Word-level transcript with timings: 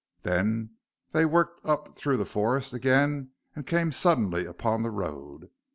Then 0.23 0.77
they 1.11 1.25
worked 1.27 1.63
up 1.63 1.93
through 1.93 2.25
forest 2.25 2.73
again 2.73 3.33
and 3.55 3.67
came 3.67 3.91
suddenly 3.91 4.47
upon 4.47 4.81
the 4.81 4.89
road. 4.89 5.51